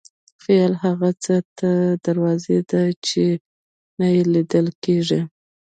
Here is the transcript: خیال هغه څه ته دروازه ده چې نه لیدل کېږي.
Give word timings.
خیال 0.43 0.73
هغه 0.83 1.09
څه 1.23 1.35
ته 1.57 1.71
دروازه 2.05 2.57
ده 2.71 2.83
چې 3.07 3.23
نه 3.99 4.07
لیدل 4.33 4.67
کېږي. 4.83 5.19